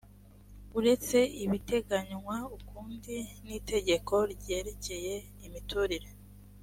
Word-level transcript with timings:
uretse 0.77 1.17
ibiteganywa 1.45 2.37
ukundi 2.57 3.15
n 3.45 3.47
itegeko 3.59 4.13
ryerekeye 4.33 5.15
imiturire 5.45 6.09